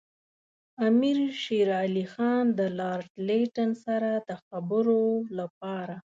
امیر 0.87 1.17
شېر 1.41 1.69
علي 1.81 2.05
خان 2.13 2.43
د 2.59 2.61
لارډ 2.79 3.07
لیټن 3.27 3.69
سره 3.85 4.11
د 4.27 4.29
خبرو 4.43 5.03
لپاره. 5.37 5.95